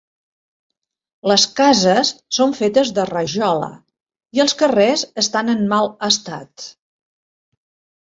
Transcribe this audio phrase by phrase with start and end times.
[1.31, 3.69] Les cases són fetes de rajola
[4.41, 6.71] i els carrers estan en mal estat.